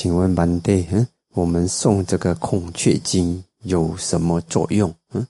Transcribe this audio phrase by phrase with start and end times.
[0.00, 4.94] 请问班弟，嗯，我们诵这个孔雀经有什么作用？
[5.12, 5.26] 嗯，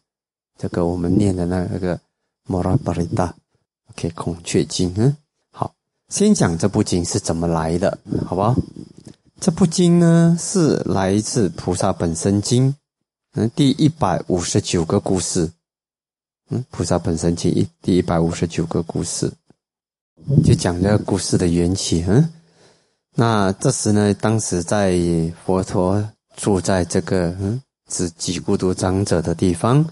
[0.58, 1.98] 这个我们念的那个
[2.46, 3.34] 摩拉巴里达
[3.88, 5.16] ，OK，孔雀经，嗯，
[5.50, 5.74] 好，
[6.10, 8.54] 先讲这部经是怎么来的，好不好？
[9.40, 12.68] 这部经呢是来自《菩萨本身经》，
[13.36, 15.50] 嗯，第一百五十九个故事，
[16.50, 19.32] 嗯，《菩萨本身经》一第一百五十九个故事，
[20.44, 22.34] 就讲这个故事的缘起，嗯。
[23.20, 24.96] 那这时呢，当时在
[25.44, 29.84] 佛陀住在这个嗯，是几孤独长者的地方。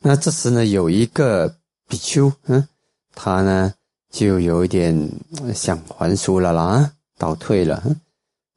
[0.00, 1.54] 那这时呢，有一个
[1.88, 2.66] 比丘，嗯，
[3.14, 3.72] 他呢
[4.10, 5.08] 就有一点
[5.54, 7.80] 想还俗了啦，倒退了。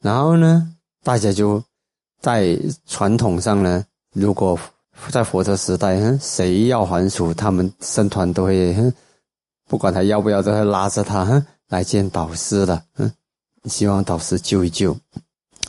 [0.02, 0.68] 然后呢，
[1.04, 1.64] 大家就
[2.20, 4.60] 在传统上呢，如果
[5.12, 8.76] 在佛陀时代，谁要还俗，他们僧团都会，
[9.70, 13.12] 不管他要不要，都会拉着他来见导师的，嗯。
[13.66, 14.98] 希望导师救一救，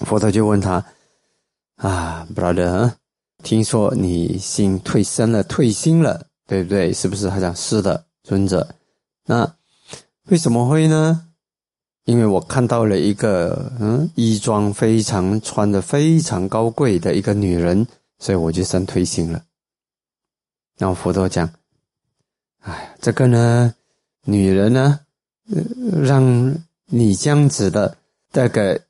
[0.06, 0.84] 佛陀就问他
[1.76, 2.92] ：“啊，brother，
[3.42, 6.92] 听说你心退身了，退心了，对不对？
[6.92, 8.68] 是不是？”他讲：“是的，尊者。
[9.24, 9.52] 那
[10.26, 11.28] 为什么会呢？
[12.04, 17.84] 因为我看到了一个嗯，衣装非常穿的非常高贵的一个女人，
[18.20, 19.42] 所以我就生退心了。
[20.76, 21.50] 然后佛陀讲
[22.62, 23.74] ：“哎，这个呢，
[24.24, 25.00] 女人呢，
[26.00, 26.54] 让。”
[26.90, 27.96] 你这样子的
[28.32, 28.80] 这个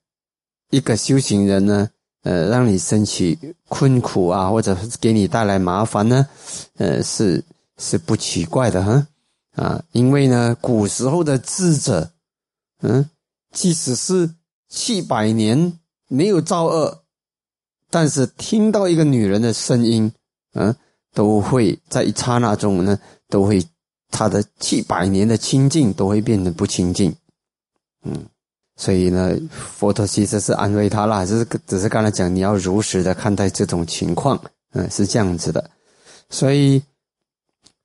[0.71, 1.91] 一个修行人呢，
[2.23, 6.27] 呃，让你升起困苦啊，或者给你带来麻烦呢，
[6.77, 7.45] 呃，是
[7.77, 9.07] 是不奇怪的哈
[9.57, 12.11] 啊，因为呢，古时候的智者，
[12.83, 13.09] 嗯，
[13.53, 14.31] 即使是
[14.69, 17.03] 七百年没有造恶，
[17.91, 20.13] 但是听到一个女人的声音，
[20.55, 20.75] 嗯，
[21.15, 23.67] 都会在一刹那中呢，都会
[24.11, 27.13] 他的七百年的清净都会变得不清净。
[28.09, 28.25] 嗯，
[28.77, 34.41] 所以呢，佛陀其实是安慰他啦，只是只是刚才讲你要如实的看待这种情况，
[34.73, 35.71] 嗯，是这样子的。
[36.31, 36.83] 所以，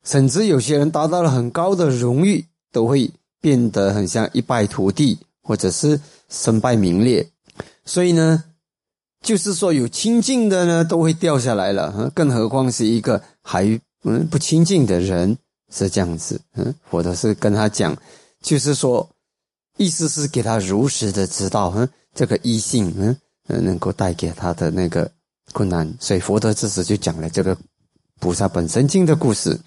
[0.04, 3.10] 甚至有些人达到了很高的荣誉，都会
[3.42, 7.28] 变得很像一败涂地，或者是身败名裂。
[7.86, 8.44] 所以呢，
[9.22, 13.66] 就是说有清净的呢，都会掉下来了，更何况是一个还
[14.04, 15.38] 嗯不清净的人
[15.72, 16.40] 是这样子。
[16.56, 17.98] 嗯，佛陀是跟他讲，
[18.42, 19.10] 就是说。
[19.78, 23.18] 意思是给他如实的知道，嗯，这个异性，嗯，
[23.48, 25.10] 能够带给他的那个
[25.52, 25.92] 困难。
[26.00, 27.58] 所以佛陀这时就讲了这个
[28.20, 29.60] 菩萨本身经的故事，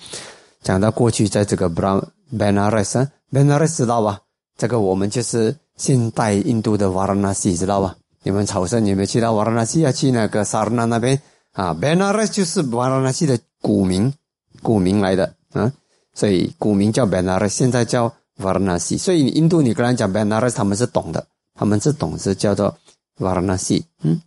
[0.63, 2.03] 讲到过去在这个 Bra
[2.33, 4.21] Benares Benares 知道吧？
[4.57, 7.97] 这个我们就是现代印度的瓦拉纳西，知道吧？
[8.23, 9.91] 你们朝圣有没有去到瓦拉纳西啊？
[9.91, 11.21] 去那个萨尔纳那边
[11.53, 14.15] 啊？Benares 就是瓦拉纳西的古名，
[14.63, 15.73] 古名来的，嗯，
[16.15, 18.15] 所以古名叫 Benares，现在叫。
[18.39, 22.77] 瓦拉纳西，所以印度你跟他讲班纳尔他们是懂的，他们是懂，是叫做
[23.19, 23.85] 瓦拉纳西。
[24.03, 24.21] 嗯，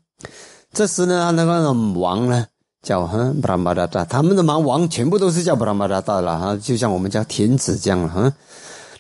[0.74, 2.48] 这时呢，那个王呢
[2.81, 8.34] 叫哈布拉玛达达，他们的王王全部都是叫布拉玛达达了哈，就像我们叫天子这样了哈。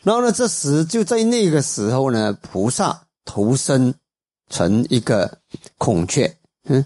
[0.03, 3.93] 然后呢，这时就在那个时候呢，菩萨投身
[4.49, 5.39] 成一个
[5.77, 6.37] 孔雀，
[6.67, 6.85] 嗯，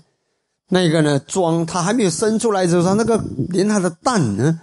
[0.70, 4.60] 那个呢装他还没有生出来的时候，那个连他的蛋呢，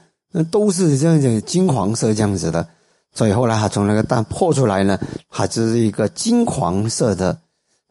[0.51, 2.67] 都是这样子金黄色这样子的。
[3.13, 4.99] 所以后来他从那个蛋破出来呢，
[5.29, 7.37] 它就是一个金黄色的、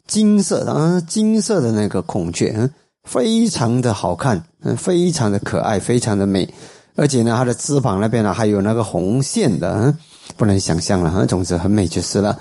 [0.07, 2.69] 金色，嗯，金色的那个孔雀，嗯，
[3.03, 6.47] 非常的好看，嗯，非常的可爱，非常的美，
[6.95, 9.97] 而且呢，它的翅膀那边呢还有那个红线的，嗯，
[10.37, 12.39] 不能想象了，总之很美就是了。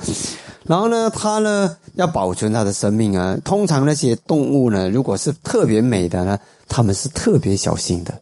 [0.65, 6.39] 然后呢，它呢要保存它的生命啊，通常那些动物呢，如果是特别美的呢，
[6.69, 8.15] 它们是特别小心的。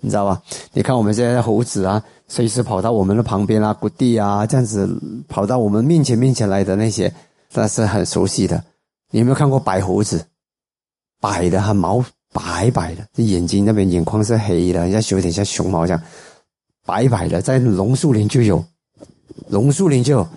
[0.00, 0.40] 你知道吧？
[0.72, 4.88] 你看我们现在猴子啊，随时跑到我们的旁边啊、谷地啊，这样子
[5.28, 7.12] 跑到我们面前面前来的那些，
[7.52, 8.62] 那是很熟悉的。
[9.10, 10.24] 你有没有看过白猴子？
[11.20, 12.02] 白的，它毛
[12.32, 16.02] 白白的，眼睛那边眼眶是黑的，像有点像熊猫这样，
[16.86, 18.64] 白白的，在榕树林就有，
[19.48, 20.28] 榕树林就有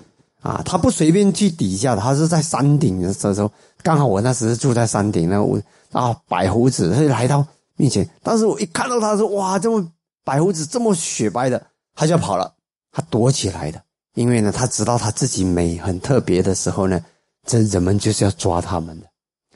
[0.42, 0.62] 啊。
[0.66, 3.50] 它不随便去底下的，它是在山顶的时候，
[3.82, 5.58] 刚好我那时住在山顶，那我
[5.94, 7.46] 啊，白猴子它就来到。
[7.76, 9.84] 面前，当时我一看到他说：“哇，这么
[10.24, 11.60] 白胡子，这么雪白的，
[11.96, 12.54] 他就跑了，
[12.92, 13.82] 他躲起来的。
[14.14, 17.04] 因为呢，他知道他自己美很特别的时候呢，
[17.48, 19.08] 这人们就是要抓他们的。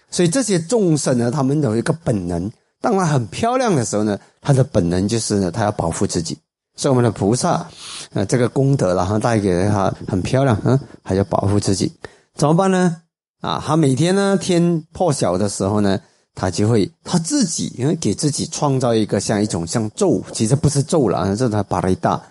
[0.09, 6.35] 所以这些众生呢，他们有一个本能，当他很漂亮的时候呢，他的本能就是呢，他要保护自己。
[6.75, 7.67] 所以我们的菩萨，
[8.13, 11.91] 呃，这个功德然后带给他很漂亮，嗯，还要保护自己，
[12.33, 13.03] 怎么办呢？
[13.41, 15.99] 啊，他每天呢，天破晓的时候呢。
[16.39, 22.21] 他就会他自己，因为给自己创造一个像一种像咒，其实不是咒了，这是他巴雷大，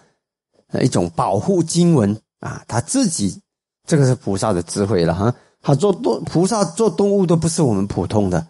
[0.80, 2.62] 一种保护经文啊。
[2.68, 3.42] 他自己
[3.84, 8.46] 这个是菩萨的智慧了哈，他做动菩萨做动物都不是我们普通的，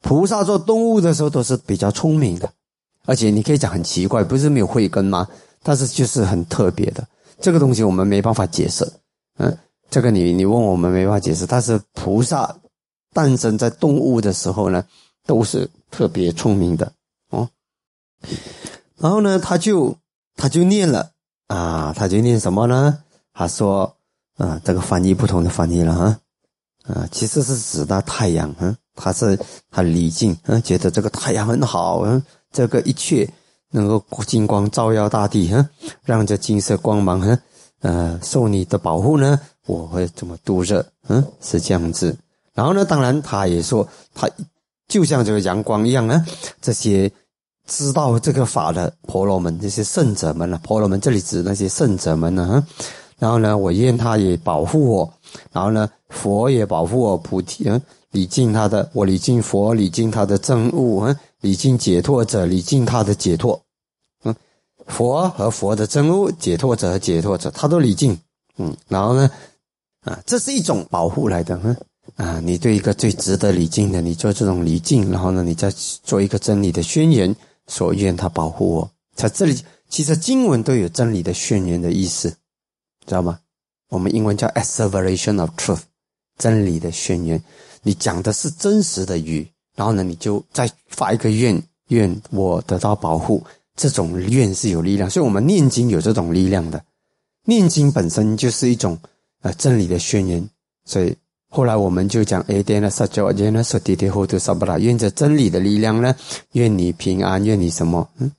[0.00, 2.48] 菩萨做动物的时候都是比较聪明的，
[3.04, 5.26] 而且你可以讲很奇怪，不是没有慧根吗？
[5.64, 7.04] 但是就是很特别的，
[7.40, 8.88] 这个东西我们没办法解释。
[9.38, 9.58] 嗯，
[9.90, 11.46] 这个你你问我们没办法解释。
[11.46, 12.54] 但是菩萨
[13.12, 14.84] 诞生在动物的时候呢，
[15.26, 16.92] 都是特别聪明的
[17.30, 17.48] 哦。
[18.96, 19.96] 然后呢，他就
[20.36, 21.10] 他就念了
[21.48, 22.98] 啊，他就念什么呢？
[23.32, 23.96] 他说
[24.36, 26.20] 啊，这个翻译不同的翻译了哈
[26.92, 29.38] 啊，其实是指的太阳啊，他是
[29.70, 33.28] 他礼敬嗯，觉得这个太阳很好啊，这个一切。
[33.72, 35.70] 能够金光照耀大地，啊，
[36.02, 37.40] 让这金色光芒，啊，
[37.82, 40.84] 呃，受你的保护呢，我会怎么度日？
[41.06, 42.18] 嗯，是这样子。
[42.60, 44.28] 然后呢，当然他也说，他
[44.86, 46.26] 就像这个阳光一样呢，
[46.60, 47.10] 这些
[47.66, 52.62] 知道这个法的婆罗门，这些圣者们呢，婆罗门这里指那些圣者们呢，
[53.18, 55.10] 然后呢，我愿他也保护我，
[55.52, 57.80] 然后呢，佛也保护我，菩提，嗯，
[58.10, 61.16] 礼敬他的，我礼敬佛，礼敬他的真物，嗯。
[61.40, 63.58] 礼敬解脱者，礼敬他的解脱，
[64.24, 64.34] 嗯，
[64.86, 68.18] 佛和佛的真物，解脱者和解脱者，他都礼敬，
[68.58, 69.30] 嗯，然后呢，
[70.02, 71.74] 啊，这是一种保护来的，嗯，
[72.16, 77.34] 啊，你对一个最值得礼敬的，你做这种礼敬，然后呢，你再做一个真理的宣言，
[77.66, 78.90] 所愿他保护我。
[79.14, 79.58] 在这里，
[79.88, 82.30] 其实经文都有真理的宣言的意思，
[83.06, 83.38] 知道吗？
[83.88, 85.80] 我们英文叫 assertion of truth，
[86.38, 87.42] 真理的宣言，
[87.82, 89.48] 你讲的是真实的语。
[89.76, 93.42] 然后呢，你就再发一个愿，愿我得到保护。
[93.76, 96.84] 这种愿是有力量，所以我们念经有这种力量的。
[97.46, 98.98] 念经本身就是一种
[99.40, 100.46] 呃真理的宣言。
[100.84, 101.16] 所以
[101.50, 106.14] 后来我们就讲，哎，点了撒娇，点了说，滴滴呼嘟撒不啦，愿着真理的力量呢，
[106.52, 108.08] 愿你平安，愿你什么？
[108.18, 108.32] 嗯，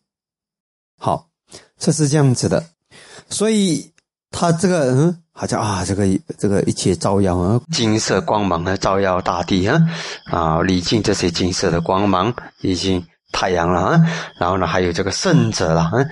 [0.98, 1.28] 好，
[1.78, 2.64] 这是这样子的。
[3.30, 3.92] 所以
[4.32, 5.18] 他这个嗯。
[5.34, 6.06] 好像啊，这个
[6.38, 9.80] 这个一切照耀啊，金色光芒啊，照耀大地啊，
[10.26, 12.32] 啊，礼敬这些金色的光芒，
[12.62, 14.02] 已经太阳了啊。
[14.38, 16.10] 然后呢，还有这个圣者了，嗯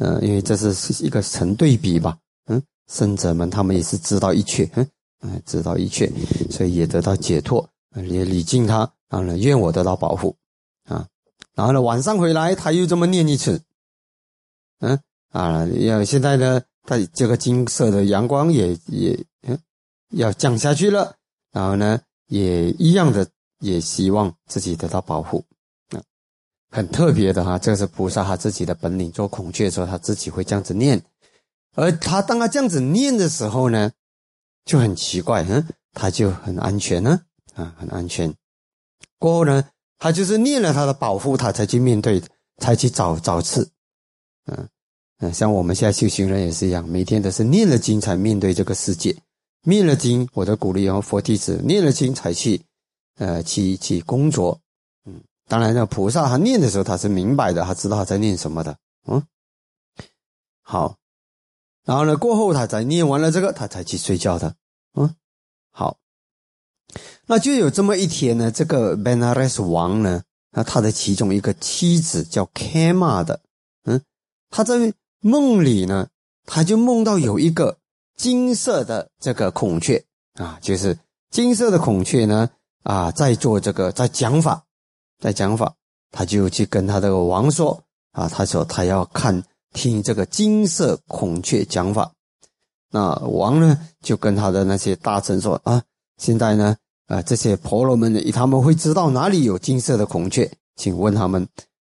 [0.00, 2.16] 嗯，因为这是一个成对比吧，
[2.46, 2.60] 嗯，
[2.90, 4.84] 圣者们他们也是知道一切，嗯
[5.20, 6.10] 嗯，知道一切，
[6.50, 8.78] 所以也得到解脱，也礼敬他，
[9.08, 10.36] 然后呢，愿我得到保护
[10.84, 11.06] 啊。
[11.54, 13.62] 然后呢，晚上回来他又这么念一次，
[14.80, 14.98] 嗯
[15.32, 16.62] 啊，要现在呢。
[16.88, 19.58] 他这个金色的阳光也也嗯
[20.10, 21.16] 要降下去了，
[21.50, 23.28] 然后呢也一样的
[23.58, 25.44] 也希望自己得到保护，
[26.70, 29.10] 很特别的哈，这是菩萨他自己的本领。
[29.10, 31.02] 做孔雀的时候，他自己会这样子念，
[31.74, 33.90] 而他当他这样子念的时候呢，
[34.66, 37.18] 就很奇怪，嗯，他就很安全呢，
[37.54, 38.30] 啊，很安全。
[39.18, 39.66] 过后呢，
[39.98, 42.22] 他就是念了他的保护，他才去面对，
[42.58, 43.66] 才去找找刺，
[44.44, 44.68] 嗯。
[45.18, 49.16] 嗯，像我们现在修行人也是一样，每天都是念了经才面对这个世界，
[49.62, 52.60] 念了经，我的鼓励哦，佛弟子念了经才去，
[53.16, 54.60] 呃，去去工作。
[55.06, 55.18] 嗯，
[55.48, 58.76] 当然，呢菩萨他念的时候他是明白的，他知道他在念什么的。
[59.08, 59.22] 嗯，
[60.60, 60.98] 好，
[61.86, 64.54] 然后呢，过后他才念完了这个，他才去睡觉的。
[64.92, 65.14] 嗯，
[65.70, 65.96] 好，
[67.24, 73.40] 那就有这么一天呢，这个 Benares 王呢，那他的其中一个妻子叫 Kama 的，
[73.84, 74.02] 嗯，
[74.50, 74.92] 他在。
[75.20, 76.08] 梦里呢，
[76.44, 77.78] 他就梦到有一个
[78.16, 80.04] 金色的这个孔雀
[80.34, 80.96] 啊，就是
[81.30, 82.48] 金色的孔雀呢
[82.84, 84.62] 啊，在做这个在讲法，
[85.18, 85.74] 在讲法，
[86.12, 87.82] 他就去跟他的王说
[88.12, 89.42] 啊，他说他要看
[89.76, 92.10] 听这个金色孔雀讲法。
[92.90, 95.82] 那王呢就跟他的那些大臣说啊，
[96.16, 96.74] 现在呢
[97.06, 101.46] 啊这些婆罗门他们会知道哪里有金色的孔雀，请问他们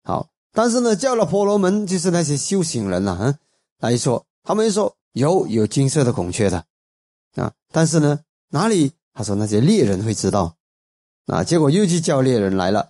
[0.03, 0.27] 好。
[0.51, 3.37] 但是呢，叫了婆罗门，就是那些修行人呐，嗯，
[3.79, 6.65] 来说，他们说有有金色的孔雀的，
[7.35, 8.19] 啊，但是呢，
[8.49, 8.91] 哪里？
[9.13, 10.55] 他说那些猎人会知道，
[11.27, 12.89] 啊，结果又去叫猎人来了，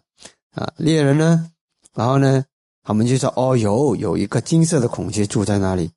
[0.55, 1.51] 啊，猎人呢，
[1.93, 2.46] 然后呢，
[2.83, 5.91] 他们就说，哦，有有一个金色的孔雀住在那里，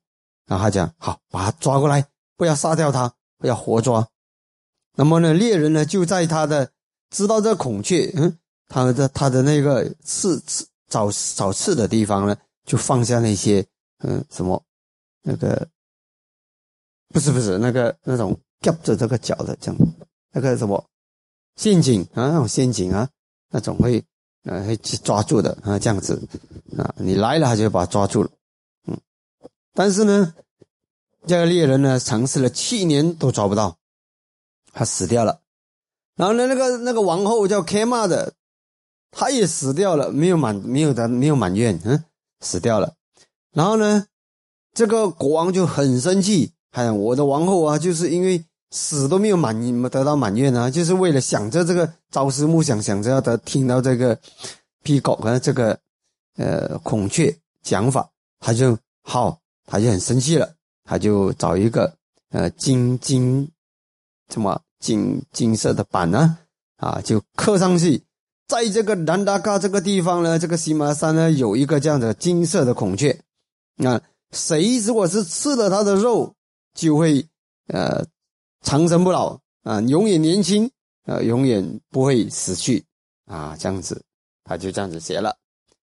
[0.45, 2.05] 然后他讲，好，把他抓过来，
[2.37, 4.07] 不要杀掉他，不要活抓。
[4.95, 6.71] 那么呢，猎人呢就在他的
[7.09, 8.37] 知道这孔雀，嗯，
[8.67, 10.67] 他的他的那个刺刺。
[10.89, 12.37] 找找刺的地方呢，
[12.67, 13.65] 就放下那些
[14.03, 14.63] 嗯什么
[15.23, 15.67] 那个
[17.07, 19.81] 不是不是那个那种夹着这个脚的这样
[20.33, 20.85] 那个什么
[21.55, 23.09] 陷阱啊那种陷阱啊
[23.49, 24.03] 那种会
[24.43, 26.21] 呃去抓住的啊这样子
[26.77, 28.29] 啊你来了他就把抓住了
[28.87, 28.97] 嗯
[29.73, 30.33] 但是呢
[31.25, 33.77] 这个猎人呢尝试了七年都抓不到
[34.71, 35.41] 他死掉了
[36.15, 38.33] 然后呢那个那个王后叫 Kama 的。
[39.15, 42.03] 他也死掉了，没有满，没有的，没有满愿，嗯，
[42.39, 42.95] 死掉了。
[43.51, 44.07] 然后呢，
[44.73, 48.43] 这个国王就很生气，哎，我的王后啊，就是因为
[48.75, 54.17] 死都没有满得到满愿啊，就是为了想着这个朝思暮想，想着要得听到这个
[54.81, 55.77] 皮狗和这个
[56.37, 61.95] 呃孔雀讲法，他就好，他就很生气了，他就找一个
[62.31, 63.47] 呃金金
[64.33, 66.35] 什么金金色的板呢
[66.77, 68.01] 啊，就刻上去，
[68.47, 73.21] 在这个南达嘎这个地方呢，这个喜马山呢有一个这样的金色的孔雀，
[73.75, 74.01] 那
[74.31, 76.33] 谁如果是吃了它的肉，
[76.73, 77.27] 就会
[77.67, 78.03] 呃。
[78.63, 80.71] 长生不老啊，永远年轻，
[81.05, 82.83] 啊，永远不会死去
[83.25, 84.03] 啊，这样子，
[84.43, 85.35] 他就这样子写了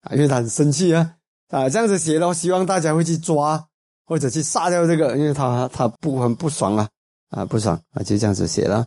[0.00, 1.14] 啊，因为他很生气啊
[1.48, 3.64] 啊，这样子写了，希望大家会去抓
[4.04, 6.88] 或者去杀掉这个，因为他他不很不爽啊
[7.28, 8.86] 啊不爽啊，就这样子写了。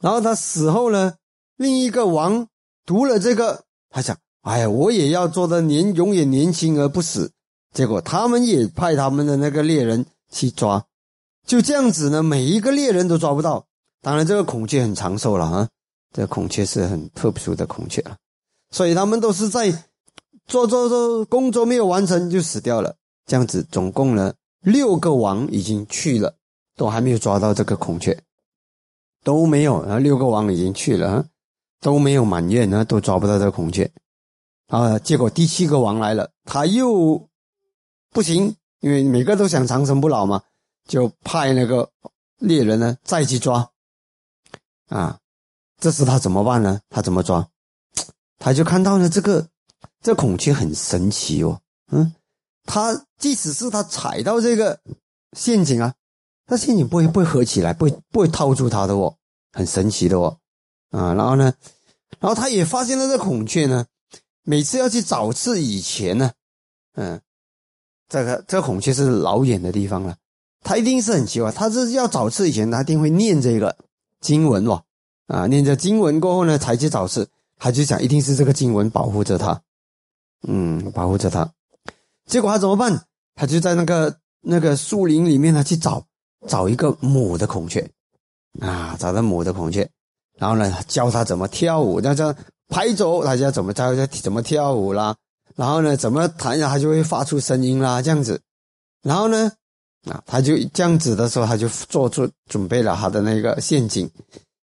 [0.00, 1.14] 然后他死后呢，
[1.56, 2.46] 另一个王
[2.86, 7.32] 读了这个，他想，哎呀，我也要做的年永远年轻而不死。
[7.72, 10.84] 结果他们也派他们的那个猎人去抓。
[11.46, 13.66] 就这样子呢，每一个猎人都抓不到。
[14.00, 15.68] 当然，这个孔雀很长寿了啊，
[16.12, 18.16] 这孔雀是很特殊的孔雀了，
[18.70, 19.70] 所以他们都是在
[20.46, 22.96] 做做做工作没有完成就死掉了。
[23.26, 26.34] 这样子，总共呢六个王已经去了，
[26.76, 28.22] 都还没有抓到这个孔雀，
[29.22, 29.98] 都没有啊。
[29.98, 31.26] 六个王已经去了，
[31.80, 33.90] 都没有满月呢，都抓不到这个孔雀。
[34.68, 37.28] 啊，结果第七个王来了，他又
[38.12, 40.42] 不行，因为每个都想长生不老嘛。
[40.86, 41.90] 就派那个
[42.38, 43.70] 猎人呢再去抓，
[44.88, 45.18] 啊，
[45.78, 46.80] 这时他怎么办呢？
[46.90, 47.48] 他怎么抓？
[48.38, 49.48] 他就看到了这个
[50.02, 51.60] 这孔雀很神奇哦，
[51.90, 52.14] 嗯，
[52.64, 54.78] 他即使是他踩到这个
[55.32, 55.94] 陷阱啊，
[56.46, 59.16] 那陷阱不会不会合起来，不会不会套住他的哦，
[59.52, 60.38] 很神奇的哦，
[60.90, 61.54] 啊，然后呢，
[62.20, 63.86] 然后他也发现了这孔雀呢，
[64.42, 66.32] 每次要去找刺以前呢，
[66.94, 67.18] 嗯，
[68.08, 70.18] 这个这孔雀是老远的地方了。
[70.64, 73.76] 他一定是很奇怪，他是要找刺以前，他一定会念这个
[74.20, 74.82] 经文哇，
[75.26, 77.28] 啊，念着经文过后呢，才去找刺。
[77.58, 79.60] 他就想，一定是这个经文保护着他，
[80.48, 81.48] 嗯，保护着他。
[82.26, 83.04] 结果他怎么办？
[83.34, 86.02] 他就在那个那个树林里面呢去找
[86.48, 87.86] 找一个母的孔雀，
[88.60, 89.88] 啊，找到母的孔雀，
[90.38, 92.34] 然后呢教他怎么跳舞，那叫
[92.68, 95.14] 拍走，他就怎么教怎么跳舞啦，
[95.56, 98.40] 然后呢怎么弹，他就会发出声音啦，这样子，
[99.02, 99.52] 然后呢。
[100.06, 104.10] 啊，他就这样子的时候，他就做出准备了他的那个陷阱，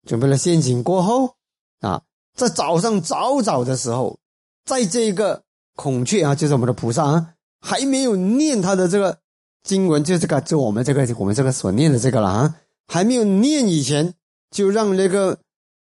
[0.07, 1.35] 准备了陷阱过后，
[1.81, 2.03] 啊，
[2.35, 4.19] 在早上早早的时候，
[4.65, 5.43] 在这个
[5.75, 9.19] 孔雀啊，就是我们的菩萨啊，还没有念他的这个
[9.63, 12.55] 经文，就这个，就我们这个我们这个所念的这个了啊，
[12.87, 14.15] 还没有念以前，
[14.51, 15.39] 就让那个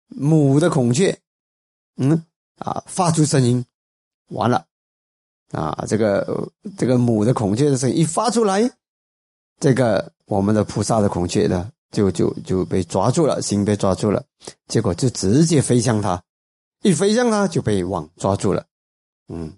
[0.08, 1.18] 母的孔雀，
[1.96, 2.26] 嗯
[2.58, 3.66] 啊，发出声音，
[4.32, 4.66] 完了，
[5.54, 8.70] 啊，这个这个母的孔雀的声音一发出来。
[9.60, 14.22] 这个我们的菩萨的孔雀呢，就就就被抓住了，心被抓住了，
[14.68, 16.22] 结果就直接飞向他，
[16.84, 18.66] 一飞向他就被网抓住了，
[19.30, 19.54] 嗯，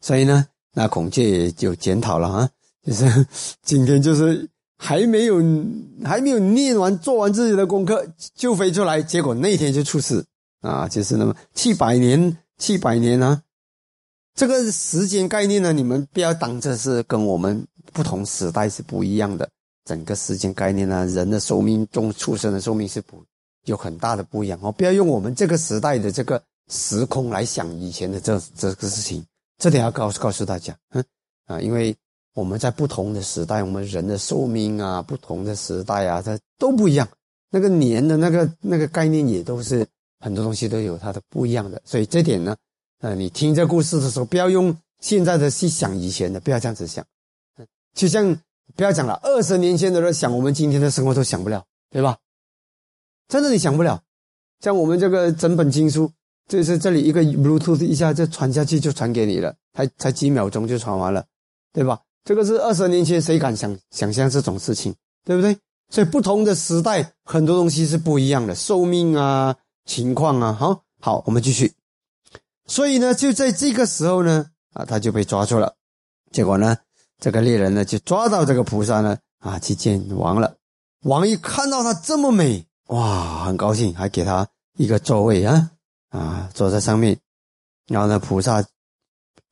[0.00, 2.50] 所以呢，那孔雀也就检讨了啊，
[2.84, 3.26] 就是
[3.62, 5.36] 今天就是还没有
[6.04, 10.22] 还没有念完做完自己的功课就飞出来，结果那天就出事
[10.60, 13.42] 啊，就是那么七百年七百年啊，
[14.34, 17.66] 这个时间概念呢，你们不要当这是跟我们。
[17.92, 19.48] 不同时代是不一样的，
[19.84, 23.22] 整个时间概念呢，人的寿命、中畜生的寿命是不
[23.64, 24.70] 有很大的不一样哦。
[24.72, 29.24] 不要用我们这个时代的这个时空来想以前的这这个事情，
[29.58, 31.04] 这点要告诉告诉大家，嗯
[31.46, 31.96] 啊，因为
[32.34, 37.08] 我们在不同的时代，我们人的寿命啊，不同的时代啊，它都不一样。
[37.50, 39.86] 那个年的那个那个概念也都是
[40.20, 42.56] 很多东西都有它的不一样的，所以这点呢，
[43.00, 47.04] 呃，你听这故事的时候，不要用现在的去想以前的，不要这样子想。
[47.96, 48.38] 就像
[48.76, 52.18] 不要讲了，二十年前的人想我们今天的生活都想不了，对吧？
[53.26, 54.00] 真的你想不了。
[54.60, 56.12] 像我们这个整本经书，
[56.46, 61.24] 就是这里一个 Bluetooth 一下就传下去就传给你了，才才几秒钟就传完了，
[61.72, 61.98] 对吧？
[62.24, 65.56] 这个是二十年前谁敢想想象这种事情，对不对？
[65.88, 71.72] 所以不同的时代，很多东西是不一样的，寿命啊、情况啊，好，好，我们继续。
[72.66, 75.74] 所以呢，就在这个时候呢，啊，他就被抓住了，
[76.30, 76.76] 结果呢？
[77.18, 80.56] 这个猎人呢，就抓到这个菩萨呢，啊，去见王了。
[81.02, 84.46] 王一看到他这么美，哇，很高兴，还给他
[84.76, 85.70] 一个座位啊，
[86.10, 87.18] 啊，坐在上面。
[87.86, 88.64] 然后呢，菩萨，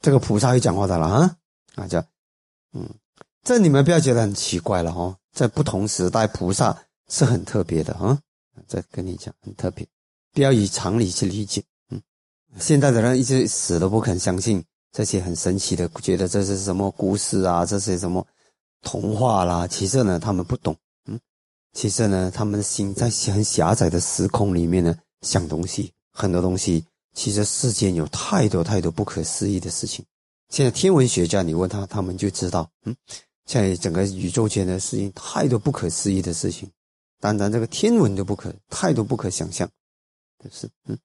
[0.00, 1.36] 这个菩萨又讲话的了啊，
[1.76, 2.04] 啊，叫，
[2.72, 2.88] 嗯，
[3.42, 6.76] 这你们不要觉得很奇怪了哦，在不同时代，菩萨
[7.08, 8.18] 是很特别的啊。
[8.68, 9.86] 这跟你讲很特别，
[10.32, 11.62] 不要以常理去理解。
[11.90, 12.00] 嗯，
[12.58, 14.64] 现在的人一直死都不肯相信。
[14.94, 17.66] 这些很神奇的，觉得这是什么故事啊？
[17.66, 18.24] 这些什么
[18.80, 19.66] 童话啦？
[19.66, 20.76] 其实呢，他们不懂。
[21.06, 21.18] 嗯，
[21.72, 26.86] 其实呢，他们的心在很狭窄的时空里面呢，想东西，很多东西。
[27.12, 30.04] 其实世间有太多太多不可思议的事情。
[30.50, 32.94] 现在天文学家，你问他，他们就知道，嗯，
[33.44, 36.70] 在整个宇宙间的事情，太多不可思议的事情。
[37.18, 39.68] 单单这个天文都不可，太多不可想象
[40.38, 40.96] 的事，嗯。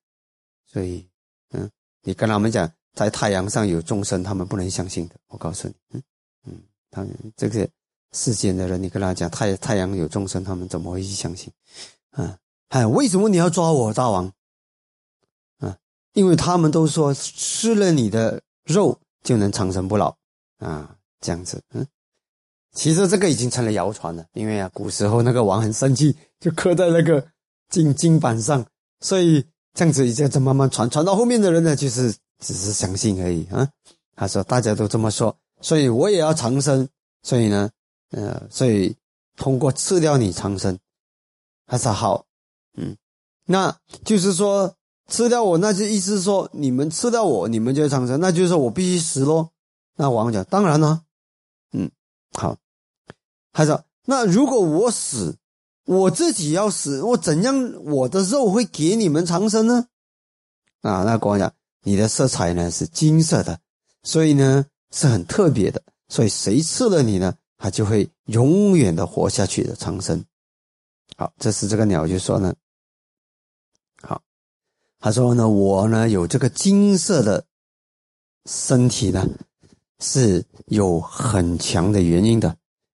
[0.72, 1.08] 所以，
[1.54, 1.68] 嗯，
[2.04, 5.16] 你跟他们讲，在太阳上有众生，他们不能相信的。
[5.28, 6.04] 我告诉你，嗯
[6.46, 7.06] 嗯，他
[7.36, 7.68] 这个
[8.14, 11.52] 世间的人，你跟他讲太太阳有众生，他们怎么会去相信？
[12.12, 12.38] 啊，
[12.70, 14.32] 哎，为什么你要抓我，大王？
[15.60, 15.78] 啊，
[16.14, 20.16] 因为他们都说吃了你的肉就能长生不老
[20.58, 21.86] 啊，这样子，嗯。
[22.74, 27.28] 其实这个已经成了谣传了，因为啊，古时候那个王很生气，就刻在那个
[27.70, 28.66] 金金板上，
[29.00, 29.46] 所以。
[29.72, 33.70] 这样子一直在慢慢传，传到后面的人呢，就是只是相信而已啊。
[34.16, 36.88] 他说大家都这么说，所以我也要长生。
[37.22, 37.70] 所以呢，
[38.12, 38.96] 呃，所以
[39.36, 40.78] 通过吃掉你长生，
[41.66, 42.26] 他说好，
[42.76, 42.98] 嗯，
[43.46, 44.74] 那就是说
[45.08, 49.50] 吃掉我，那就意思说你们吃掉我，你们就长生，那就是说我必须死喽。
[49.96, 51.04] 那王讲当然了，
[51.74, 51.92] 嗯，
[52.38, 52.58] 好，
[53.52, 55.36] 他说那如果我死。
[55.86, 59.88] 我自己要死，我怎样我的肉会给你们长生呢？
[60.82, 61.52] 啊，那国王讲，
[61.84, 63.60] 你的色彩呢是金色的，
[64.04, 70.24] 所以呢是很特别的，所以谁吃了你呢，他就会永远的活下去的长生。
[71.18, 72.54] 好，这是这个鸟就说呢，
[74.02, 74.22] 好，
[75.00, 77.44] 他说呢，我呢有这个金色的
[78.46, 79.28] 身体呢，
[80.00, 82.56] 是有很强的原因的。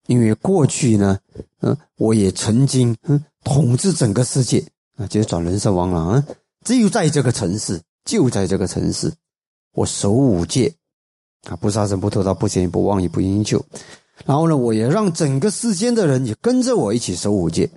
[0.07, 1.19] 因为过去呢，
[1.61, 4.65] 嗯，我也曾经嗯统治整个世界
[4.97, 6.27] 啊，就是转轮圣王了啊。
[6.65, 9.11] 只有在这个城市，就在这个城市，
[9.73, 10.73] 我守五戒
[11.47, 13.63] 啊，不杀生、不偷盗、不奸淫、不妄语、不饮酒。
[14.25, 17.69] 然后呢，我也让整个世间的人也跟着我一起守五戒。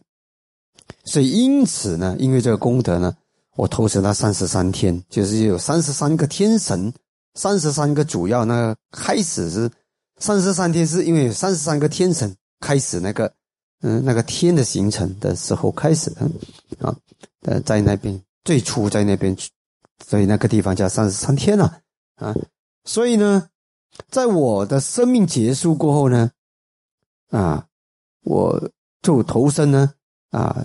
[1.05, 3.17] 所以因此呢，因为这个功德呢，
[3.57, 6.93] 我投生了三十三天，就是有三十三个天神，
[7.35, 9.71] 三十三个主要那开始是。
[10.19, 13.31] 三十三天是因为三十三个天神开始那个，
[13.83, 16.21] 嗯，那个天的形成的时候开始的，
[16.79, 16.97] 啊，
[17.43, 19.37] 呃，在那边最初在那边，
[20.07, 21.81] 所以那个地方叫三十三天了，
[22.17, 22.35] 啊，
[22.85, 23.49] 所以呢，
[24.11, 26.31] 在我的生命结束过后呢，
[27.31, 27.67] 啊，
[28.25, 28.71] 我
[29.03, 29.95] 就投生呢，
[30.31, 30.65] 啊，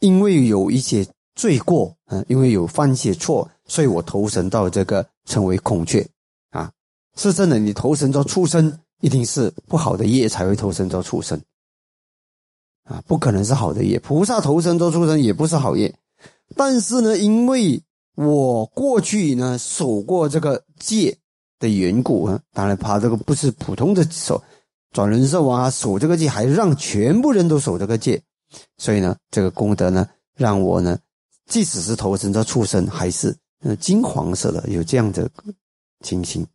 [0.00, 6.06] 因为有一些罪过，啊，因为有犯一些错，所以我投生到这个成为孔雀，
[6.50, 6.70] 啊，
[7.16, 8.78] 是真的，你投生到畜生。
[9.02, 11.36] 一定是不好的业才会投生做畜生，
[12.84, 13.98] 啊，不可能是好的业。
[13.98, 15.92] 菩萨投生做畜生也不是好业，
[16.54, 17.82] 但是呢，因为
[18.14, 21.16] 我过去呢守过这个戒
[21.58, 24.42] 的缘故啊，当然他这个不是普通的守，
[24.90, 28.22] 转轮圣王啊守这个戒，还让全部人都守这个戒，
[28.78, 30.98] 所以呢，这个功德呢，让我呢，
[31.46, 35.30] 即使是投生到畜生，还是呃金黄色的，有这样的
[36.00, 36.46] 情形。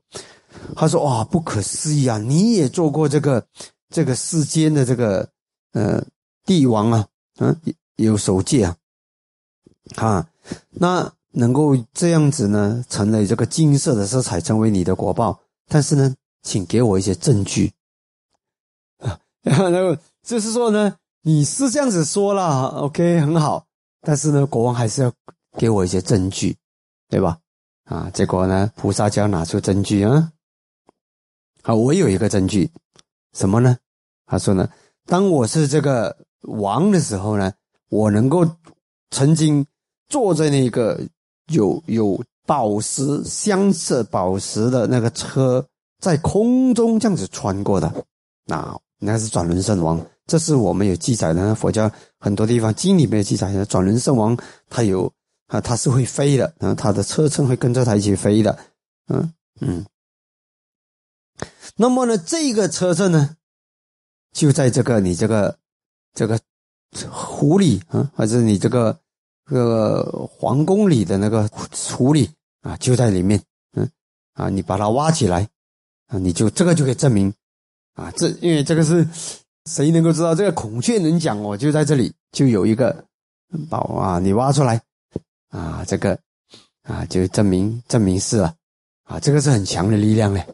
[0.76, 2.18] 他说：“哇，不可思议啊！
[2.18, 3.46] 你也做过这个
[3.90, 5.28] 这个世间的这个
[5.74, 6.04] 呃
[6.46, 7.56] 帝王啊，嗯，
[7.96, 8.76] 有守戒啊，
[9.96, 10.30] 啊，
[10.72, 15.40] 那能够这样子呢，成了这个金色的色彩，成为你的国报。
[15.68, 17.72] 但是呢，请给我一些证据
[18.98, 19.20] 啊。
[19.44, 23.68] 然后就是说呢，你是这样子说了，OK，很好。
[24.02, 25.14] 但是呢，国王还是要
[25.58, 26.58] 给我一些证据，
[27.08, 27.38] 对吧？
[27.86, 30.32] 啊，结果呢，菩萨就要拿出证据啊。”
[31.64, 32.72] 啊，我有一个证据，
[33.34, 33.78] 什么呢？
[34.26, 34.68] 他说呢，
[35.06, 37.54] 当我是这个王的时候呢，
[37.90, 38.44] 我能够
[39.12, 39.66] 曾经
[40.10, 41.00] 坐在那个
[41.48, 45.66] 有有宝石镶色宝石的那个车，
[46.00, 48.06] 在空中这样子穿过的，
[48.46, 51.56] 那那是转轮圣王，这是我们有记载的。
[51.56, 54.38] 佛教很多地方经里面记载，转轮圣王
[54.70, 55.12] 他有
[55.48, 58.58] 啊，他是会飞的，然后他的车身会跟着他一起飞的，
[59.08, 59.86] 嗯嗯。
[61.76, 63.36] 那么呢，这个车阵呢，
[64.34, 65.58] 就在这个你这个
[66.14, 66.40] 这个
[67.12, 69.00] 湖里啊，还是你这个
[69.50, 71.48] 这个皇宫里的那个
[71.96, 72.30] 湖里
[72.62, 73.42] 啊，就在里面。
[73.74, 73.90] 嗯
[74.34, 75.48] 啊，你把它挖起来
[76.08, 77.34] 啊，你就这个就可以证明
[77.94, 79.08] 啊，这因为这个是
[79.66, 80.36] 谁能够知道？
[80.36, 83.06] 这个孔雀能讲哦，就在这里就有一个
[83.70, 84.80] 宝啊，你挖出来
[85.50, 86.20] 啊，这个
[86.84, 88.54] 啊就证明证明是了
[89.04, 90.46] 啊，这个是很强的力量嘞。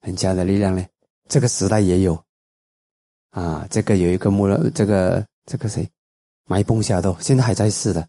[0.00, 0.86] 很强的力量呢，
[1.28, 2.14] 这个时代也有，
[3.30, 5.86] 啊，这个有一个木，这个这个谁，
[6.48, 8.08] 埋崩下豆，现在还在世的，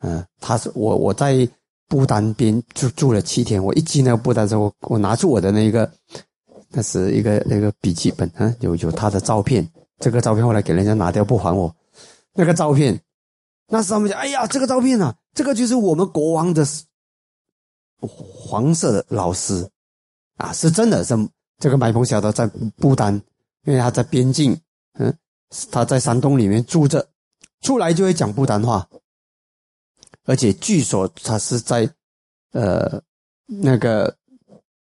[0.00, 1.48] 嗯，他是我我在
[1.88, 5.90] 不丹边住住了七天，我一进那个不丹之后，我拿出我的那个，
[6.68, 9.66] 那是一个那个笔记本啊，有有他的照片，
[9.98, 11.74] 这个照片后来给人家拿掉不还我，
[12.34, 13.00] 那个照片，
[13.68, 16.66] 那是他们讲，哎呀，这个照片啊，这个就是我们国王的
[18.00, 19.66] 黄色的老师。
[20.36, 21.14] 啊，是真的是
[21.58, 22.46] 这个买棚小的在
[22.78, 23.12] 不丹，
[23.66, 24.58] 因为他在边境，
[24.94, 25.14] 嗯，
[25.70, 27.06] 他在山洞里面住着，
[27.60, 28.88] 出来就会讲不丹话，
[30.24, 31.88] 而且据说他是在
[32.52, 33.02] 呃
[33.46, 34.16] 那个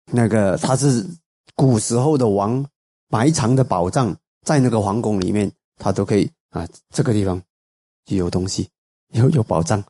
[0.06, 1.06] 那个他是
[1.54, 2.64] 古时候的王
[3.08, 7.40] 埋藏的宝藏，在那个皇宫里面，他都可以啊，这个地方
[8.04, 8.68] 就有东西，
[9.12, 9.82] 有有宝藏，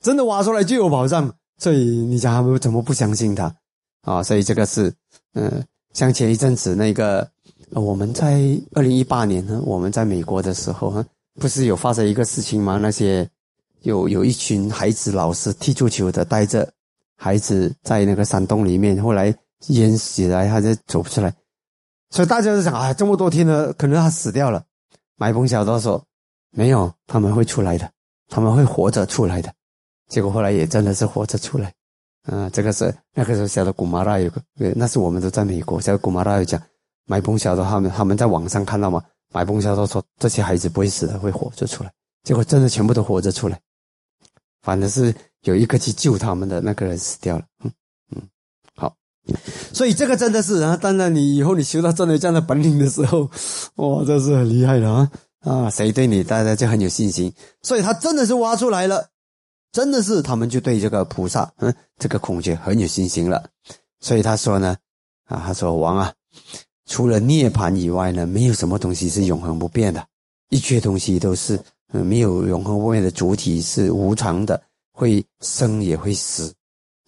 [0.00, 1.34] 真的挖出来就有宝藏。
[1.58, 3.52] 所以你讲他们怎么不相信他
[4.02, 4.22] 啊？
[4.22, 4.94] 所以这个是，
[5.32, 7.28] 嗯，像前一阵子那个，
[7.70, 11.04] 我们在二零一八年呢，我们在美国的时候哈，
[11.38, 12.78] 不是有发生一个事情吗？
[12.80, 13.28] 那些
[13.82, 16.68] 有有一群孩子老师踢足球的，带着
[17.16, 19.34] 孩子在那个山洞里面，后来
[19.68, 21.32] 淹死来，他就走不出来。
[22.10, 24.64] 所以大家都想啊，这么多天了，可能他死掉了。
[25.16, 26.02] 买风小道说，
[26.50, 27.90] 没有，他们会出来的，
[28.28, 29.52] 他们会活着出来的。
[30.08, 31.72] 结果后来也真的是活着出来，
[32.22, 34.42] 啊，这个是那个时候小的古马拉有个，
[34.74, 36.60] 那是我们都在美国，小的古马拉有讲，
[37.04, 41.92] 买崩小的他们他们在网上看到嘛，买崩小的说这些孩子不会死的，会活着出来，
[42.24, 43.60] 结果真的全部都活着出来，
[44.62, 47.72] 反正是有一个去救他们的那个人死掉了，嗯
[48.16, 48.22] 嗯，
[48.74, 48.94] 好，
[49.72, 53.30] 所以这个真的是啊，当然你以后你修到真的这样的本领的时候，
[53.76, 55.10] 哇，这是很厉害的啊。
[55.40, 59.08] 啊，谁对你大家就很有信心，所以他真的是挖出来了。
[59.70, 63.48] 真的是他们就对这个菩萨，嗯，这个孔雀很有信心了，
[64.00, 64.76] 所以他说呢，
[65.26, 66.12] 啊，他说王啊，
[66.88, 70.04] 除了涅槃以外呢，没有什么东西是永恒不变的，
[70.48, 74.60] 一切东西都是，嗯，没有永恒不变的主体是无常的，
[74.92, 76.52] 会生也会死，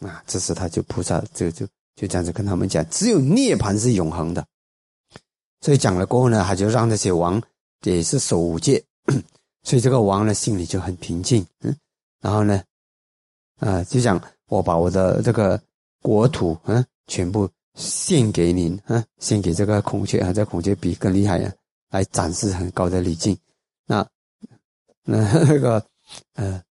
[0.00, 1.66] 啊，这是他就菩萨就就
[1.96, 4.46] 就这样子跟他们讲，只有涅槃是永恒的，
[5.62, 7.42] 所以讲了过后呢，他就让那些王
[7.84, 8.84] 也是守戒，
[9.64, 11.74] 所以这个王呢心里就很平静，嗯。
[12.20, 12.62] 然后呢，
[13.60, 15.58] 啊，就想我把我的这个
[16.02, 21.52] 国土，嗯，全部献给您，啊，献给这个孔雀啊，这孔雀比更厉害啊，
[21.90, 23.37] 来展示很高的礼敬。
[23.87, 24.06] 那
[25.04, 25.85] 那 那个
[26.35, 26.62] 呃，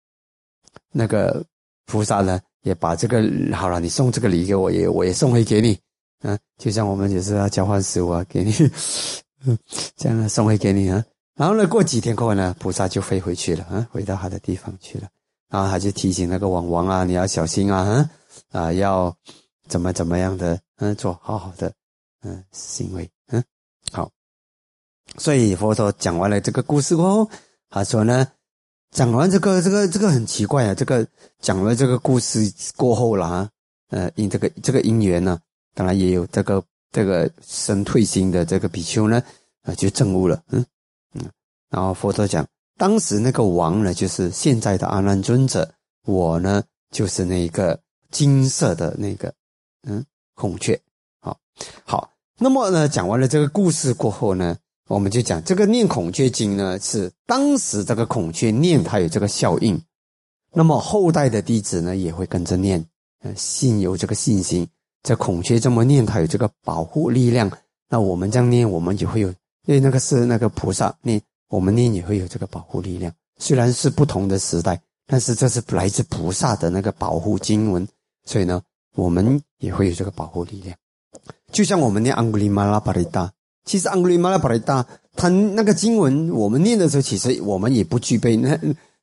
[0.91, 1.43] 那个
[1.85, 3.21] 菩萨呢，也把这个
[3.55, 5.79] 好了，你送这个礼给我，也我也送回给你，
[6.21, 8.53] 嗯，就像我们也是要交换食物啊，给你，
[9.95, 11.03] 这样送回给你啊。
[11.35, 15.07] 然后呢，过几天过后呢，菩萨就飞回去了，啊，回到他的地方去了。
[15.49, 18.09] 然后他就提醒那个王王啊，你要小心啊，
[18.51, 19.15] 啊，要
[19.69, 21.71] 怎么怎么样的，嗯，做好好的，
[22.23, 23.41] 嗯，行为，嗯，
[23.91, 24.11] 好。
[25.17, 27.31] 所以佛陀讲完了这个故事过后，
[27.69, 28.27] 他说呢，
[28.91, 31.07] 讲完这个这个这个很奇怪啊，这个
[31.39, 33.49] 讲了这个故事过后了啊，
[33.91, 35.39] 呃，因这个这个因缘呢，
[35.73, 39.23] 当然也有这个这个生退心的这个比丘呢，
[39.61, 40.65] 啊，就证悟了，嗯
[41.13, 41.29] 嗯，
[41.69, 42.45] 然后佛陀讲。
[42.77, 45.69] 当时那个王呢，就是现在的阿难尊者，
[46.05, 47.77] 我呢就是那个
[48.09, 49.33] 金色的那个，
[49.83, 50.79] 嗯，孔雀。
[51.19, 51.37] 好，
[51.83, 59.81] 好，那么呢，讲完了这个故事过后呢，我们就讲这个念孔雀经呢，是当时这个孔雀念它有这个效应，
[60.53, 62.85] 那么后代的弟子呢也会跟着念，
[63.21, 64.67] 呃，信有这个信心，
[65.03, 67.51] 这孔雀这么念，它有这个保护力量，
[67.89, 69.29] 那我们这样念，我们也会有，
[69.65, 71.21] 因为那个是那个菩萨念。
[71.49, 77.87] 我们念也会有这个保护力量，虽然是不同的时代，但是这是来自菩萨的那个保护经文，
[78.23, 78.61] 所以呢，
[78.99, 80.77] 我们也会有这个保护力量。
[81.51, 83.31] 就像我们念安古里马拉巴里达，
[83.65, 84.85] 其实安古里马拉巴里达，
[85.15, 88.59] 他那个经文我们念的时候，其实我们也不具备那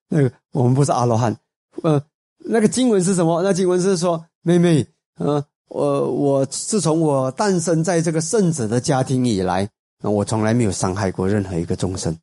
[0.08, 1.36] 那个，我们不是阿罗汉。
[1.82, 2.00] 呃，
[2.38, 3.42] 那个经文是什么？
[3.42, 4.86] 那经文是说，妹妹，
[5.18, 9.68] 呃，我我自从我诞生在这个圣者的家庭以来，
[10.02, 12.16] 我从来没有伤害过任何一个众生。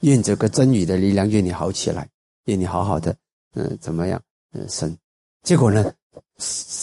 [0.00, 2.08] 愿这个真语的力量，愿你好起来，
[2.46, 3.14] 愿你好好的，
[3.54, 4.20] 嗯，怎么样，
[4.52, 4.96] 嗯，生。
[5.44, 5.92] 结果呢，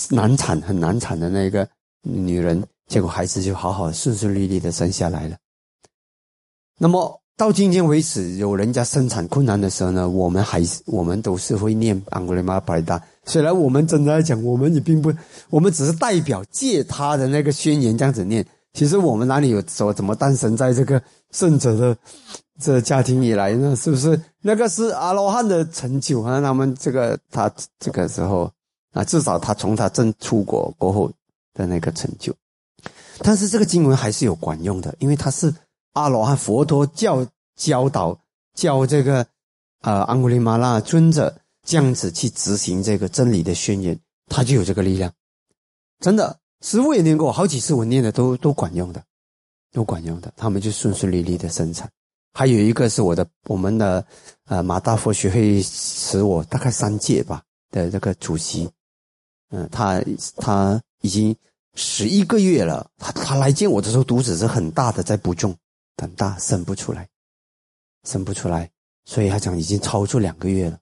[0.10, 1.68] 难产很难产的那个
[2.02, 5.38] 女人，结果孩子就好好顺顺利利的生下来了。
[6.78, 13.02] 那么到今天为止，有人家生产困难的时候呢，我们还是我们都是会念安古里玛巴达。
[13.26, 15.14] 虽然我们真的来讲，我们也并不，
[15.50, 18.46] 我们只是代表借他的那个宣言这样子念。
[18.74, 21.98] 其实我们哪里有说怎么诞生在这个圣者的？
[22.62, 26.42] 这家庭以来呢，是不是那个是阿罗汉的成就啊？
[26.42, 28.52] 他们这个他这个时候
[28.92, 31.12] 啊，至少他从他真出国过后
[31.54, 32.34] 的那个成就，
[33.20, 35.54] 但是这个经文还是有管用的，因为他是
[35.94, 37.26] 阿罗汉佛陀教
[37.56, 38.20] 教导
[38.56, 39.26] 教这个
[39.82, 45.12] 呃安古里马拉尊者这样子去执行这个真理的宣言，他就有这个力量。
[46.00, 49.04] 真的，师傅也念过好几次，我念的都都管用的，
[49.72, 51.90] 都管用的，他们就顺顺利利的生产。
[52.34, 54.06] 还有一个是我的我们的
[54.46, 58.70] 呃马大佛学会使我大概三届吧的这个主席，
[59.50, 60.02] 嗯，他
[60.38, 61.36] 他已经
[61.76, 65.56] 十一个月了，他他来见我的时候肚子是很大的，在不重，
[65.98, 67.08] 很大生不出来，
[68.04, 68.70] 生不出来，
[69.06, 70.78] 所以他讲已经超出两个月了，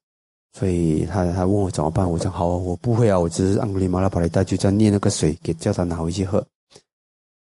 [0.53, 6.45] 所以他他问我怎么办，我讲好啊，我不会啊，我只是安古里马拉巴雷达就这样念那个水给叫他拿回去喝，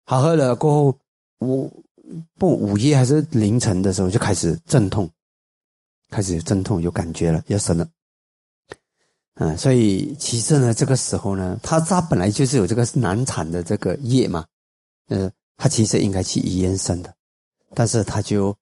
[0.05, 0.99] 好喝了过后
[1.39, 1.69] 我。
[2.39, 5.09] 不，午夜还是凌晨的时候就开始阵痛，
[6.09, 7.85] 开始阵痛，有感觉了，要生了。
[9.39, 14.45] 嗯，所以其实呢，这个时候呢，他他本来就是有这个难产的这个业嘛，
[15.09, 17.13] 呃，他其实应该去医院生的，
[17.73, 18.55] 但是他就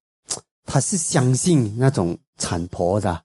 [0.65, 3.21] 他是相信那种产婆的，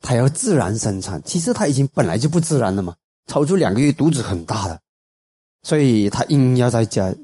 [0.00, 4.80] 他要自然生产，其实他已经本来就不自然了嘛，超出两个月肚子很大的，
[5.62, 7.14] 所以他硬要在家，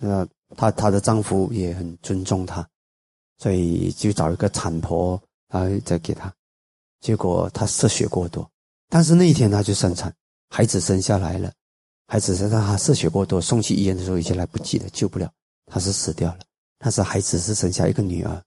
[0.00, 0.26] 呃。
[0.56, 2.64] 她她的丈夫也很尊重她，
[3.38, 6.32] 所以就找一个产婆，然后再给她。
[7.00, 8.48] 结果她失血过多，
[8.94, 10.14] 但是那一天她就生产，
[10.50, 11.52] 孩子生下来了，
[12.06, 15.28] 孩子是她失血过多，送去医院的时候已经来不及了，救不了，
[15.66, 16.38] 她是死掉了。
[16.78, 18.40] 但是孩子是生下一个女儿，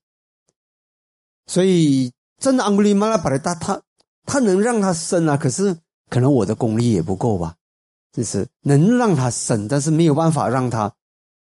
[1.48, 3.82] 所以真的安古里马拉巴雷达，他
[4.24, 5.76] 他能让他生啊，可是
[6.08, 7.54] 可能我的功力也不够吧，
[8.12, 10.90] 就是能让他生，但是没有办法让他。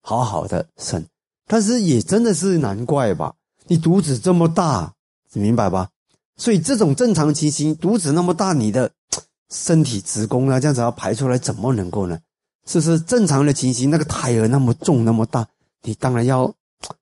[0.02, 1.04] 好好的生，
[1.46, 3.35] 但是也真的是难怪吧？
[3.66, 4.94] 你肚子这么大，
[5.33, 5.90] 你明白吧？
[6.37, 8.90] 所以这种正常情形，肚子那么大，你的
[9.53, 12.18] 身体子宫啊，这样子要排出来，怎么能够呢？
[12.66, 13.90] 是不是正常的情形？
[13.90, 15.47] 那个胎儿那么重那么大，
[15.83, 16.53] 你当然要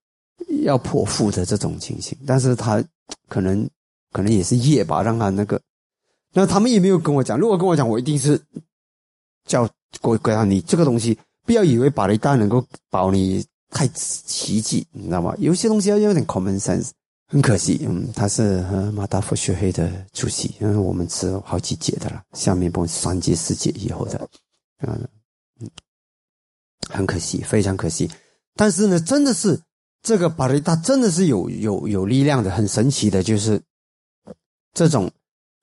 [0.65, 2.19] 要剖腹的这种情形。
[2.27, 2.83] 但是他
[3.29, 3.69] 可能
[4.11, 5.61] 可能也是夜吧，让他那个，
[6.35, 7.39] 那他们也没有跟我讲。
[7.39, 8.39] 如果跟我讲，我一定是
[9.47, 9.67] 叫
[10.03, 11.19] 给给他你这个东西。
[11.45, 15.35] 不要以为巴雷达能够保你太奇迹，你知道吗？
[15.39, 16.91] 有些东西要有点 common sense。
[17.33, 18.61] 很可惜，嗯，他是
[18.93, 24.29] 马达夫学会的主席，因为我们是好几届的了，下面不三届、四届以后的，
[24.87, 25.09] 嗯，
[26.91, 28.11] 很可惜，非常可惜。
[28.55, 29.59] 但是呢，真的是
[30.03, 33.59] 这个巴雷达真的是有有有力量的，很神奇的，就是
[34.75, 35.11] 这种。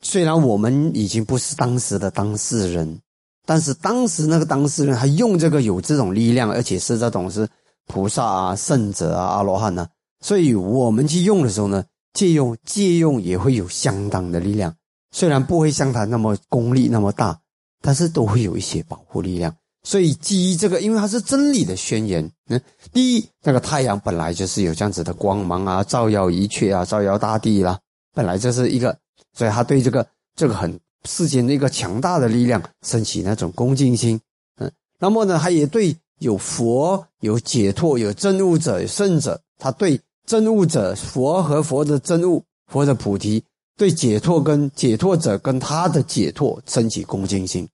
[0.01, 2.99] 虽然我们已经不是当时的当事人。
[3.45, 7.49] 但是当时那个当事人还用这个有这种力量，而且是这种是
[7.87, 9.87] 菩萨啊、圣者啊、阿罗汉呢，
[10.21, 14.75] 所以我们去用的时候呢，借用借用也会有相当的力量，
[15.11, 17.39] 虽然不会像他那么功力那么大，
[17.81, 19.55] 但是都会有一些保护力量。
[19.83, 22.29] 所以基于这个，因为它是真理的宣言。
[22.49, 27.79] 嗯，第一，那个太阳本来就是有这样子的光芒啊，照耀一切啊，照耀大地啦，
[28.13, 28.97] 本来就是一个，
[29.33, 30.05] 所以他对这个
[30.35, 30.79] 这个很。
[31.05, 34.19] 世间的一个强大的力量，升起那种恭敬心，
[34.57, 39.97] 嗯，那么呢，他也对有佛、有解脱、有真悟者、有圣者，他对
[40.29, 43.43] 真悟者、佛和佛的真悟、佛的菩提，
[43.75, 47.67] 对解脱跟解脱者跟他的解脱升起恭敬心，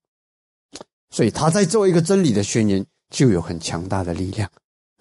[1.10, 4.50] 所以他在做一个真理的宣言，就有很强大的力量，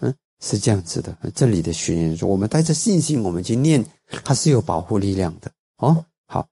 [0.01, 0.12] 嗯，
[0.43, 3.87] 是这样子的，真理的宣言说，我们带着信心，我们去念，
[4.25, 6.45] 它是有保护力量的，哦，好。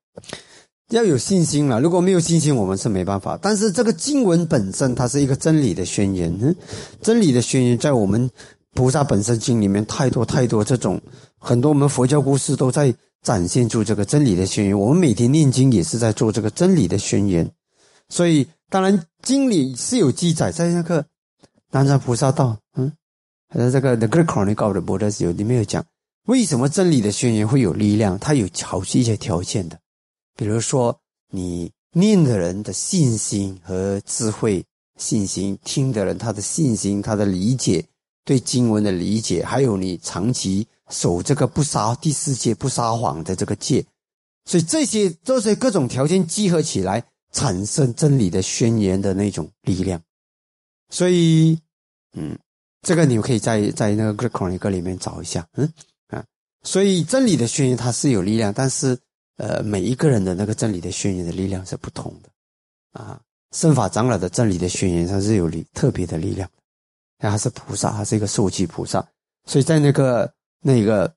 [0.91, 3.37] 要有信心了，如果没有信心，我们是没办法。
[3.43, 6.33] 但是这个经文本身，它是一个真理的宣言。
[6.41, 6.55] 嗯，
[7.01, 8.31] 真理的宣言在我们
[8.75, 11.01] 菩萨本身经里面太多太多这种
[11.39, 14.79] 很多我们佛教故事都在展现出这个真理的宣言。
[14.79, 17.49] 我们每天念经也是在做这个真理的宣言。
[18.09, 21.05] 所以，当然经里是有记载，在那个
[21.71, 22.93] 南传菩萨道，嗯，
[23.49, 25.85] 还是这个 The Great Chronicle 的波德斯有里面有讲，
[26.27, 28.19] 为什么真理的宣言会有力量？
[28.19, 29.79] 它有好一些条件的。
[30.37, 30.99] 比如说，
[31.31, 34.65] 你念的人的信心和智慧，
[34.99, 37.85] 信心听的人他的信心，他的理解
[38.25, 43.85] 对经文的理解，还有你长期守这个不杀第四戒不撒谎的这个戒，
[44.45, 50.03] 所以这些都是各种条件集合起来产生真理的宣言的那种力量。
[50.91, 51.59] 所以，
[52.15, 52.39] 嗯，
[52.83, 55.73] 这个你们可以在在那个《Great Chronicle》里面找一下，嗯
[56.09, 56.25] 啊，
[56.63, 58.99] 所以真理的宣言它是有力量，但是。
[59.39, 62.29] 呃，每一个人的那个真理的宣言的力量是不同的，
[62.93, 63.19] 啊，
[63.51, 66.49] 圣法长老的真理的宣言它是有力特别的力量，
[67.31, 69.05] 他是菩萨，他是一个受记菩萨，
[69.47, 71.13] 所以在那个那个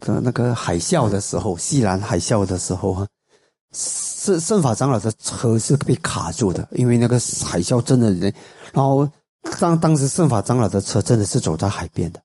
[0.00, 3.06] 的那个海啸的时候，西南海啸的时候哈，
[3.72, 8.34] 圣圣法长老的车是被卡住的，因为那个海啸真的人，
[8.72, 9.08] 然后
[9.58, 12.20] 当当时圣法长老的车真的是走在海边的，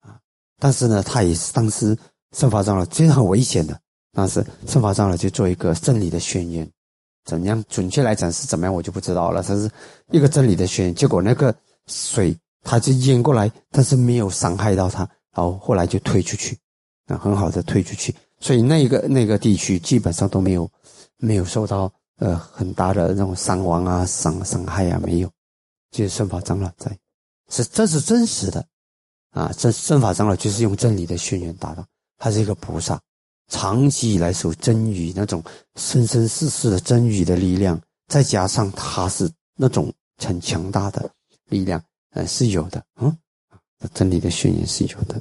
[0.00, 0.18] 啊，
[0.58, 1.96] 但是呢，他也是当时。
[2.34, 3.78] 圣法长老其实很危险的，
[4.10, 6.66] 但是圣法长老就做一个真理的宣言，
[7.26, 9.42] 怎样准确来讲是怎么样我就不知道了。
[9.42, 9.70] 他是
[10.10, 11.54] 一个真理的宣言，结果那个
[11.86, 15.00] 水它就淹过来，但是没有伤害到他，
[15.34, 16.56] 然后后来就推出去，
[17.06, 20.70] 啊，很好的推出去，所以那个那个地区基本上都没有
[21.16, 25.30] 没有受到呃很大的那种伤亡啊、伤伤害啊，没有，
[25.90, 26.96] 就是圣法长老在，
[27.50, 28.64] 是这是真实的，
[29.30, 31.84] 啊，这圣法长老就是用真理的宣言达到，
[32.18, 33.00] 他是一个菩萨，
[33.48, 35.42] 长期以来守真语那种
[35.74, 41.10] 生生世世的真语的力量，再加上他是那种很强大的
[41.52, 43.16] 力量，呃，是有的，嗯。
[43.94, 45.20] 真理的宣言是有的。